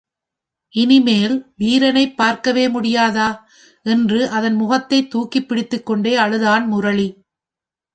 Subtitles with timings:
[0.75, 3.29] இனிமேல்வீரனைப் பார்க்கவே முடியாதா?
[3.85, 7.23] என்று அதன் முகத்தைத் தூக்கிப் பிடித்துக்கொண்டே அழுதான் முரளி.